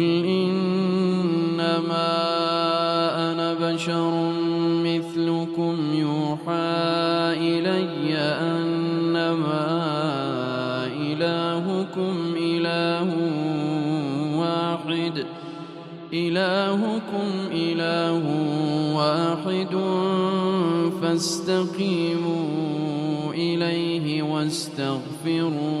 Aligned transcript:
قل 0.00 0.24
إنما 0.24 1.60
أنا 3.32 3.54
بشر 3.54 4.32
مثلكم 4.84 5.76
يوحى 5.94 6.80
إلي 7.36 8.16
أنما 8.18 9.66
إلهكم 10.86 12.14
إله 12.36 13.08
واحد 14.38 15.26
إلهكم 16.12 17.28
إله 17.52 18.22
واحد 18.96 19.76
فاستقيموا 21.02 22.44
إليه 23.34 24.22
واستغفروه 24.22 25.80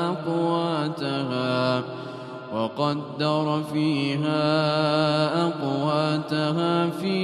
وقدر 2.77 3.63
فيها 3.73 4.43
أقواتها 5.47 6.89
في 6.89 7.17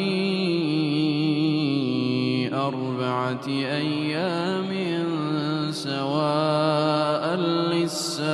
أربعة 2.54 3.48
أيام 3.48 4.72
سواء 5.72 7.36
للسائلين. 7.72 8.28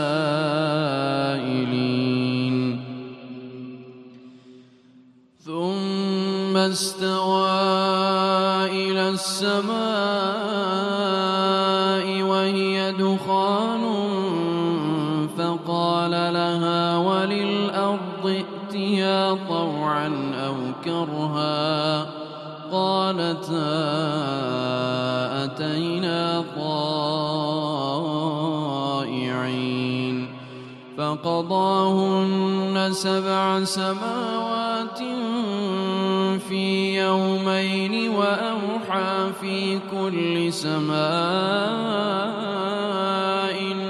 ثم 5.45 6.57
استوى 6.57 7.51
إلى 8.71 9.09
السماء 9.09 9.73
وهي 12.21 12.91
دخان 12.91 13.92
طوعا 19.49 20.31
أو 20.45 20.55
كرها 20.85 22.05
قالتا 22.71 23.73
أتينا 25.43 26.43
طائعين 26.55 27.53
فقضاهن 30.97 32.89
سبع 32.91 33.63
سماوات 33.63 34.99
في 36.49 36.97
يومين 36.99 38.09
وأوحى 38.09 39.31
في 39.41 39.79
كل 39.91 40.53
سماء 40.53 42.03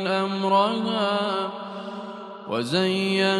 أمرها 0.07 1.49
وزينا 2.49 3.39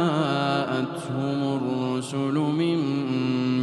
الرسل 2.13 2.39
من 2.39 2.77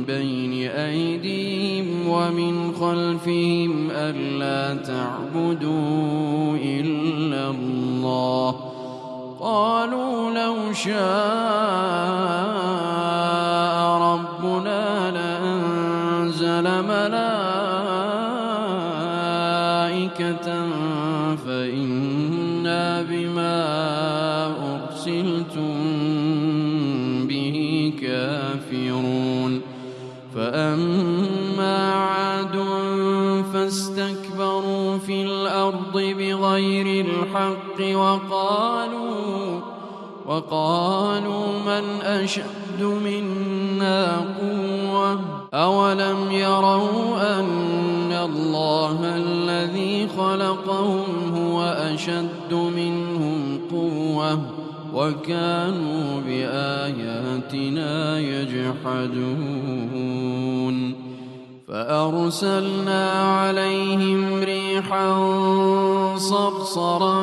بين 0.05 0.71
أيديهم 0.71 2.09
ومن 2.09 2.73
خلفهم 2.73 3.89
ألا 3.91 4.83
تعبدوا 4.83 6.57
إلا 6.57 7.51
الله. 7.51 8.51
قالوا 9.41 10.31
لو 10.31 10.73
شاء 10.73 12.08
الحق 37.81 37.97
وقالوا 37.97 39.61
وقالوا 40.27 41.47
من 41.67 41.85
أشد 42.03 42.83
منا 42.83 44.17
قوة؟ 44.41 45.21
أولم 45.55 46.31
يروا 46.31 47.41
أن 47.41 48.13
الله 48.13 48.99
الذي 49.03 50.09
خلقهم 50.17 51.05
هو 51.37 51.63
أشد 51.63 52.53
منهم 52.53 53.61
قوة؟ 53.71 54.41
وكانوا 54.95 56.21
بآياتنا 56.27 58.19
يجحدون. 58.19 59.69
فأرسلنا 61.69 63.11
عليهم 63.11 64.43
ريحا 64.43 65.17
صرصرا 66.17 67.23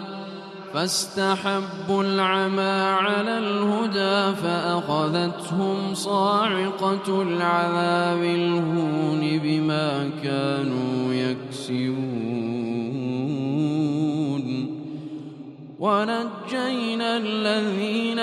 فاستحبوا 0.73 2.03
العمى 2.03 2.81
على 3.07 3.37
الهدى 3.37 4.35
فأخذتهم 4.35 5.93
صاعقة 5.93 7.21
العذاب 7.21 8.23
الهون 8.23 9.39
بما 9.43 10.09
كانوا 10.23 11.13
يكسبون. 11.13 12.01
ونجينا 15.79 17.17
الذين 17.17 18.19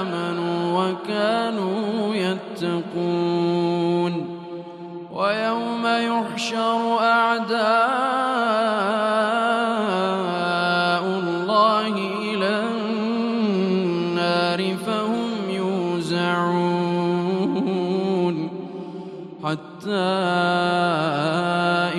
آمنوا 0.00 0.80
وكانوا 0.80 2.14
يتقون. 2.14 4.14
ويوم 5.12 5.84
يحشر 5.86 6.98
أعداء 7.00 7.62
حتى 19.44 19.90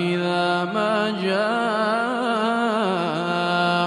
إذا 0.00 0.64
ما 0.74 1.10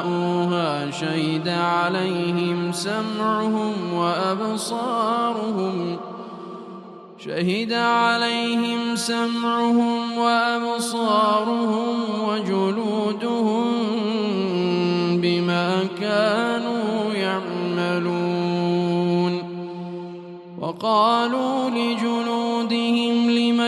جاءوها 0.05 0.91
شهد 0.91 1.47
عليهم 1.47 2.71
سمعهم 2.71 3.93
وأبصارهم 3.93 5.57
شهد 7.19 7.73
عليهم 7.73 8.95
سمعهم 8.95 10.17
وأبصارهم 10.17 11.95
وجلودهم 12.27 13.65
بما 15.21 15.87
كانوا 15.99 17.13
يعملون 17.13 18.37
وقالوا 20.59 21.69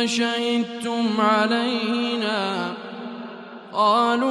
شهدتم 0.09 1.05
علينا 1.19 2.73
قالوا 3.73 4.29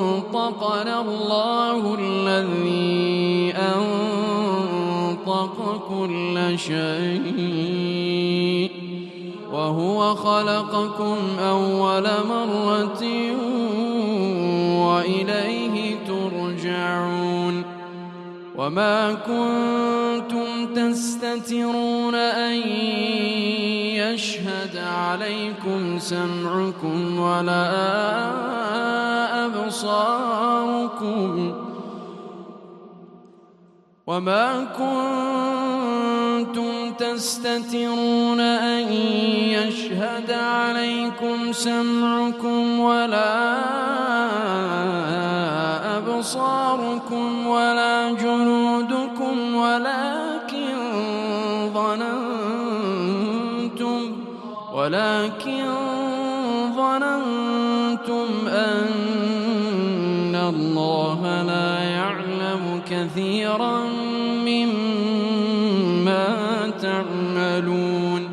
أنطقنا 0.00 1.00
الله 1.00 1.98
الذي 2.00 3.54
أنطق 3.56 4.56
كل 5.88 6.58
شيء 6.58 7.98
وهو 9.52 10.14
خلقكم 10.14 11.16
أول 11.40 12.06
مرة 12.28 13.02
وإليه 14.86 15.96
ترجعون 16.06 17.64
وما 18.56 19.14
كنتم 19.14 19.97
تستترون 20.78 22.14
أن 22.14 22.56
يشهد 23.98 24.76
عليكم 24.76 25.98
سمعكم 25.98 27.20
ولا 27.20 27.70
أبصاركم 29.46 31.52
وما 34.06 34.66
كنتم 36.48 36.92
تستترون 36.98 38.40
أن 38.40 38.92
يشهد 39.58 40.30
عليكم 40.30 41.52
سمعكم 41.52 42.80
ولا 42.80 43.58
أبصاركم 45.98 47.46
ولا 47.46 48.12
جلودكم 48.12 49.54
ولكن 49.54 50.07
ولكن 54.88 55.64
ظننتم 56.76 58.28
أن 58.48 60.34
الله 60.34 61.42
لا 61.42 61.78
يعلم 61.78 62.80
كثيرا 62.90 63.80
مما 64.46 66.26
تعملون. 66.82 68.28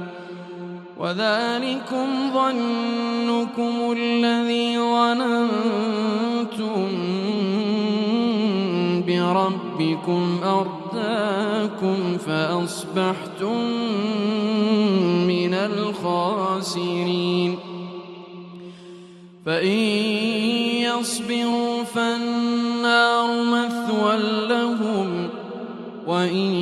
وذلكم 0.98 2.08
ظنكم 2.34 3.74
الذي 3.98 4.80
ظننتم 4.80 5.96
بربكم 9.08 10.40
أرداكم 10.44 12.18
فأصبحتم 12.18 13.60
الخاسرين. 15.66 17.60
فإن 19.46 19.78
يصبروا 20.82 21.84
فالنار 21.84 23.44
مثوى 23.44 24.18
لهم 24.48 25.30
وإن 26.08 26.56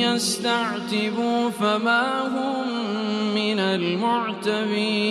يستعتبوا 0.00 1.50
فما 1.50 2.20
هم 2.26 2.66
من 3.34 3.58
المعتبين. 3.58 5.10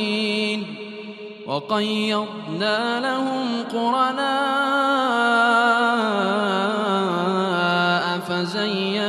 وقيضنا 1.47 2.99
لهم 2.99 3.63
قرناء 3.73 4.19
فزينوا 8.19 9.08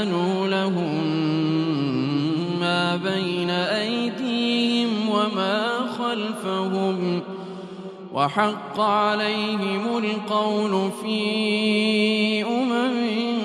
وحق 8.14 8.80
عليهم 8.80 9.98
القول 9.98 10.90
في 11.02 12.44
أمم 12.44 13.40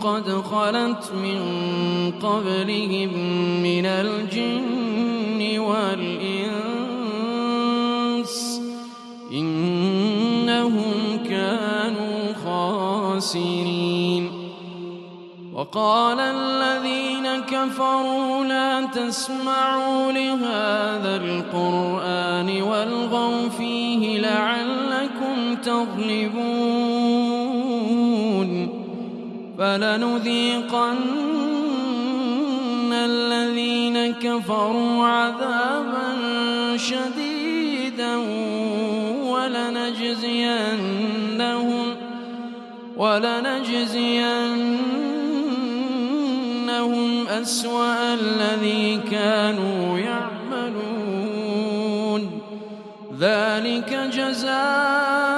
قد 0.00 0.30
خلت 0.30 1.12
من 1.12 1.40
قبلهم 2.22 3.10
من 3.62 3.86
الجن 3.86 5.58
والإنس 5.58 6.58
إنهم 9.32 10.92
كانوا 11.28 12.32
خاسرين. 12.44 13.87
وقال 15.68 16.20
الذين 16.20 17.26
كفروا 17.40 18.44
لا 18.44 18.86
تسمعوا 18.86 20.12
لهذا 20.12 21.16
القرآن 21.16 22.62
والغوا 22.62 23.48
فيه 23.48 24.18
لعلكم 24.18 25.56
تغلبون 25.64 26.38
فلنذيقن 29.58 30.96
الذين 32.92 34.12
كفروا 34.12 35.06
عذابا 35.06 36.16
شديدا 36.76 38.16
ولنجزينهم 39.28 40.48
ولنجزينهم 42.96 44.78
أسوأ 47.28 48.14
الذي 48.14 49.00
كانوا 49.10 49.98
يعملون. 49.98 50.88
ذلك 53.20 53.90
جزاء 54.12 55.37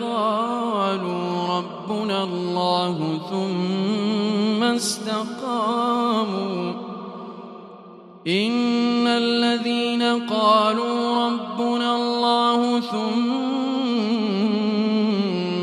قالوا 0.00 1.58
ربنا 1.58 2.22
الله 2.22 3.18
ثم 3.30 4.62
استقاموا. 4.62 6.72
إن 8.26 9.06
الذين 9.06 10.26
قالوا 10.26 11.26
ربنا 11.26 11.96
الله 11.96 12.80
ثم 12.80 13.24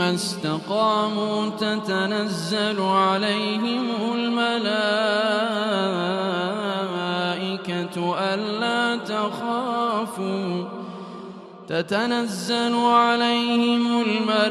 استقاموا 0.01 1.49
تتنزل 1.49 2.81
عليهم 2.81 3.85
الملائكة 4.15 5.31
ألا 8.19 8.97
تخافوا. 8.97 10.80
تتنزل 11.71 12.75
عليهم 12.75 14.01
الملائكة 14.01 14.41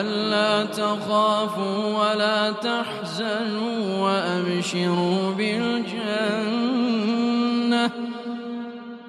ألا 0.00 0.64
تخافوا 0.64 1.98
ولا 1.98 2.50
تحزنوا 2.50 3.98
وأبشروا 3.98 5.32
بالجنة 5.38 5.90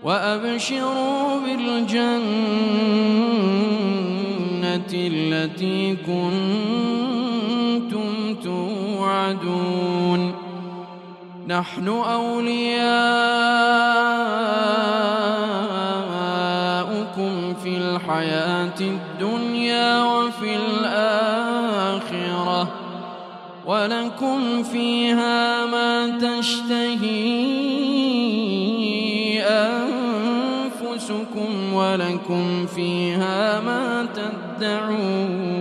وأبشروا 0.04 1.40
بالجنة 1.40 2.12
التي 4.94 5.96
كنتم 6.06 7.26
توعدون 8.44 10.41
نحن 11.52 11.88
أولياؤكم 11.88 12.64
في 17.64 17.78
الحياة 17.78 18.80
الدنيا 18.82 20.04
وفي 20.04 20.56
الآخرة. 20.56 21.62
ولكم 23.66 24.64
فيها 24.64 25.66
ما 25.66 26.10
تشتهي 26.18 27.12
أنفسكم 29.44 31.14
ولكم 31.74 32.66
فيها 32.66 33.60
ما 33.60 34.08
تدعون. 34.16 35.52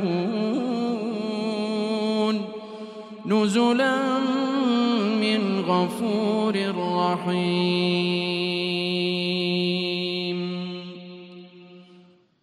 نزلا 3.27 4.30
غفور 5.71 6.55
رحيم 6.97 8.41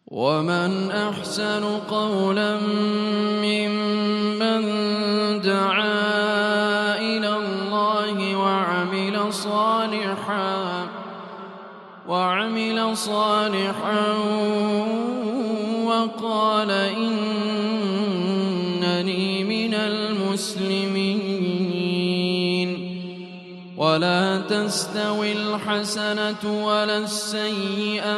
ومن 0.07 0.91
أحسن 0.91 1.63
قولا 1.89 2.57
ممن 3.43 4.61
دعا 5.41 6.97
إلى 6.99 7.35
الله 7.35 8.35
وعمل 8.35 9.33
صالحا 9.33 10.87
وعمل 12.07 12.97
صالحا 12.97 14.13
وقال 15.85 16.71
إنني 16.71 17.36
ولا 23.97 24.41
تستوي 24.49 25.31
الحسنة 25.31 26.65
ولا 26.65 26.97
السيئة. 26.97 28.17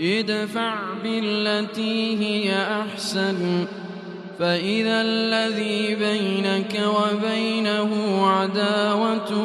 ادفع 0.00 0.74
بالتي 1.02 2.18
هي 2.18 2.66
أحسن. 2.80 3.66
فإذا 4.38 5.00
الذي 5.02 5.94
بينك 5.94 6.82
وبينه 6.86 8.22
عداوة 8.26 9.44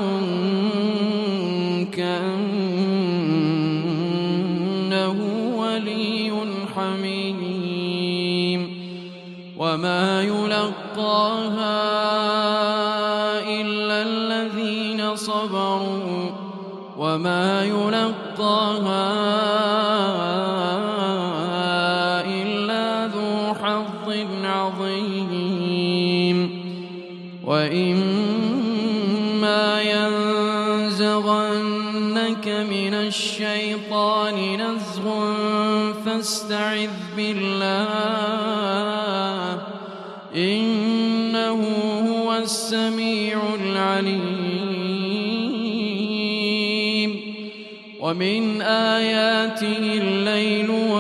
العليم 43.82 44.62
ومن 48.00 48.62
آياته 48.62 49.78
الليل 49.78 50.70
والنهار 50.70 51.00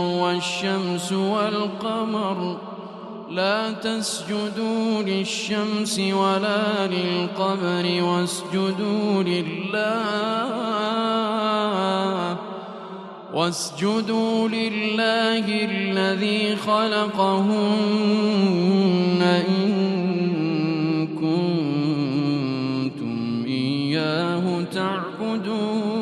والشمس 0.00 1.12
والقمر. 1.12 2.58
لا 3.30 3.72
تسجدوا 3.72 5.02
للشمس 5.02 5.98
ولا 5.98 6.86
للقمر 6.86 8.02
واسجدوا 8.02 9.22
لله. 9.22 11.41
واسجدوا 13.34 14.48
لله 14.48 15.44
الذي 15.48 16.56
خلقهن 16.56 17.62
إن 19.22 21.06
كنتم 21.06 22.24
إياه 23.46 24.64
تعبدون. 24.74 25.92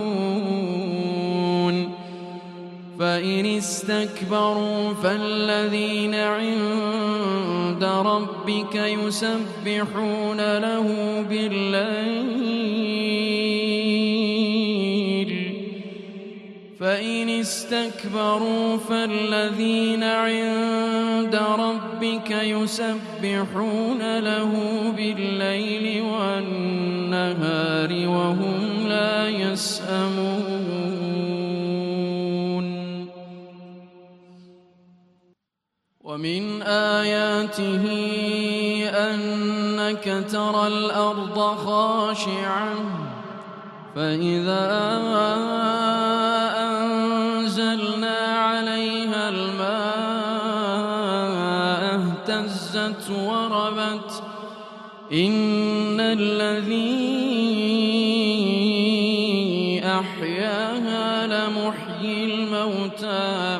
فإن 3.01 3.47
استكبروا 3.47 4.93
فالذين 5.03 6.15
عند 6.15 7.85
ربك 7.85 8.75
يسبحون 8.75 10.59
له 10.59 10.87
بالليل 11.31 13.00
فإن 16.91 17.29
استكبروا 17.29 18.77
فالذين 18.77 20.03
عند 20.03 21.35
ربك 21.35 22.31
يسبحون 22.31 24.19
له 24.19 24.53
بالليل 24.97 26.03
والنهار 26.03 26.49
وهم 28.09 28.87
لا 28.89 29.29
يسأمون 29.29 30.51
ومن 36.01 36.63
آياته 36.63 37.85
أنك 38.91 40.25
ترى 40.33 40.67
الأرض 40.67 41.39
خاشعة 41.39 42.75
فإذا 43.95 45.01
اهتزت 52.77 53.11
وربت 53.11 54.23
إن 55.13 56.01
الذي 56.01 57.01
أحياها 59.85 61.27
لمحيي 61.27 62.25
الموتى 62.25 63.60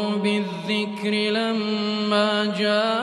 بالذكر 0.67 1.09
لما 1.09 2.55
جاءهم 2.59 3.00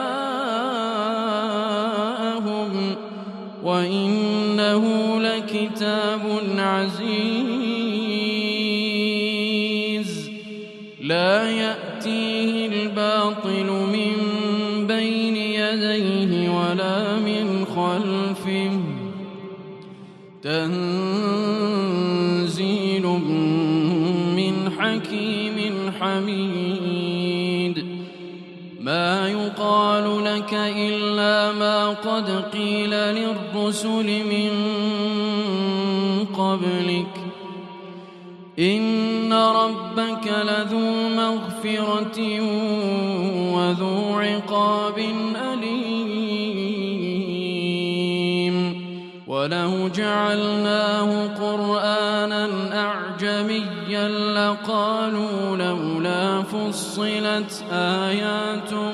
إلا 30.77 31.51
ما 31.51 31.89
قد 31.89 32.43
قيل 32.53 32.89
للرسل 32.89 34.23
من 34.25 34.51
قبلك. 36.37 37.13
إن 38.59 39.33
ربك 39.33 40.27
لذو 40.27 41.09
مغفرة 41.09 42.19
وذو 43.53 44.19
عقاب 44.19 44.97
أليم. 45.53 46.39
ولو 49.27 49.87
جعلناه 49.87 51.27
قرآنا 51.27 52.49
أعجميا 52.73 54.07
لقالوا 54.07 55.57
لولا 55.57 56.41
فصلت 56.41 57.63
آياته. 57.71 58.93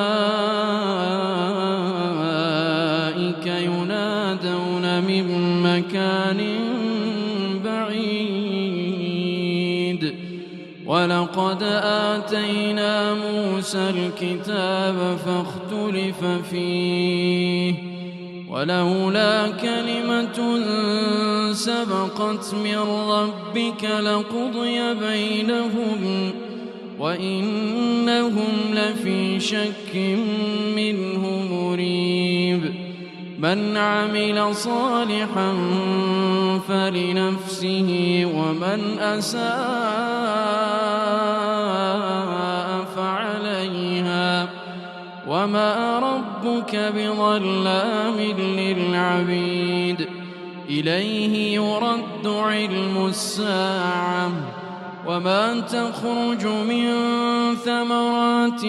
ولقد 11.51 11.63
آتينا 11.83 13.13
موسى 13.13 13.89
الكتاب 13.89 15.17
فاختلف 15.25 16.25
فيه 16.49 17.73
ولولا 18.49 19.47
كلمة 19.49 20.37
سبقت 21.53 22.53
من 22.53 22.77
ربك 23.09 23.83
لقضي 23.83 24.93
بينهم 24.93 26.31
وإنهم 26.99 28.73
لفي 28.73 29.39
شك 29.39 29.95
منه 30.75 31.27
مريب. 31.51 32.80
من 33.41 33.77
عمل 33.77 34.55
صالحا 34.55 35.53
فلنفسه 36.67 38.21
ومن 38.35 38.99
أساء 38.99 39.41
فعليها. 42.95 44.49
وما 45.27 45.99
ربك 45.99 46.75
بظلام 46.75 48.17
للعبيد. 48.39 50.07
إليه 50.69 51.55
يرد 51.55 52.27
علم 52.27 53.05
الساعة. 53.07 54.31
وما 55.07 55.59
تخرج 55.59 56.45
من 56.45 56.85
ثمرات 57.55 58.65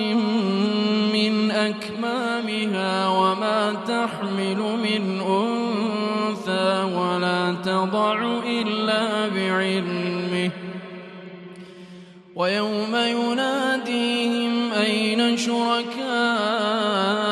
من 1.13 1.51
أكمامها 1.51 3.09
وما 3.09 3.73
تحمل 3.87 4.57
من 4.57 5.21
أنثى 5.21 6.83
ولا 6.97 7.55
تضع 7.65 8.41
إلا 8.47 9.29
بعلمه. 9.29 10.51
ويوم 12.37 12.97
يناديهم 12.97 14.73
أين 14.73 15.37
شركائي 15.37 17.32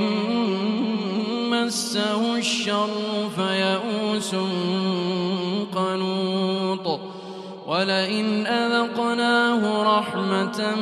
ولئن 7.81 8.47
أذقناه 8.47 9.83
رحمة 9.97 10.75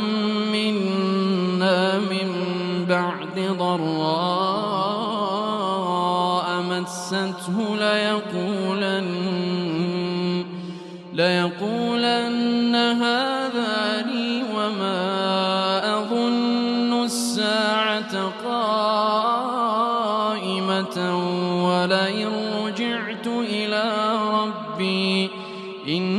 منا 0.51 1.99
من 1.99 2.29
بعد 2.89 3.39
ضراء 3.59 3.79
مسته 6.61 7.75
ليقولن 7.75 9.09
ليقولن 11.13 12.75
هذا 12.75 14.05
لي 14.11 14.43
وما 14.55 14.99
أظن 15.97 17.03
الساعة 17.03 18.31
قائمة 18.45 19.77
ولئن 21.65 22.29
رجعت 22.65 23.27
إن 25.89 26.18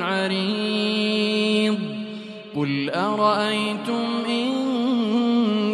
عريض. 0.00 1.78
قل 2.56 2.90
أرأيتم 2.90 4.04
إن 4.28 4.52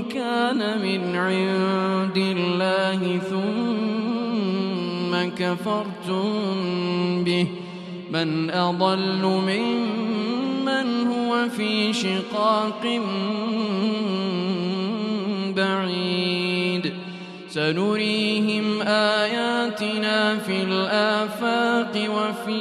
كان 0.02 0.78
من 0.82 1.16
عند 1.16 2.16
الله 2.16 3.18
ثم 3.30 3.44
كفرتم 5.38 6.30
به؟ 7.24 7.46
من 8.12 8.50
أضل 8.50 9.22
ممن 9.22 11.06
هو 11.06 11.48
في 11.48 11.92
شقاق 11.92 13.00
بعيد. 15.56 16.92
سنريهم 17.54 18.82
آياتنا 18.82 20.38
في 20.38 20.62
الآفاق 20.62 22.10
وفي 22.10 22.60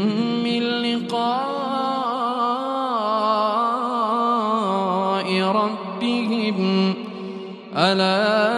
ألا 7.81 8.50